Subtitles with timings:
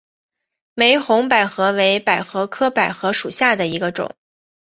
[0.73, 4.15] 玫红百合为百合科百合属下的一个种。